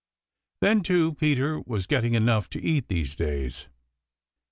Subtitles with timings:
[0.61, 3.67] Then, too, Peter was getting enough to eat these days.